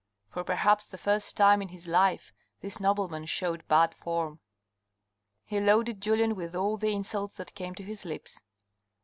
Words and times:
For 0.31 0.43
perhaps 0.43 0.87
the 0.87 0.97
first 0.97 1.37
time 1.37 1.61
in 1.61 1.67
his 1.67 1.85
life 1.85 2.33
this 2.59 2.79
nobleman 2.79 3.27
showed 3.27 3.67
bad 3.67 3.93
form. 3.93 4.39
He 5.45 5.59
loaded 5.59 6.01
Julien 6.01 6.33
with 6.33 6.55
all 6.55 6.77
the 6.77 6.91
insults 6.95 7.37
that 7.37 7.53
came 7.53 7.75
to 7.75 7.83
his 7.83 8.03
lips. 8.03 8.41